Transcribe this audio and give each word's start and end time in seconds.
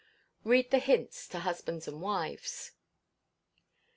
[READ 0.43 0.71
THE 0.71 0.79
HINTS 0.79 1.27
TO 1.27 1.41
HUSBANDS 1.41 1.87
AND 1.87 2.01
WIVES. 2.01 2.71